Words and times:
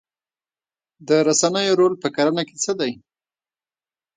د 1.07 1.09
رسنیو 1.27 1.77
رول 1.79 1.93
په 2.03 2.07
کرنه 2.15 2.43
کې 2.47 2.55
څه 2.63 2.71
دی؟ 2.79 2.91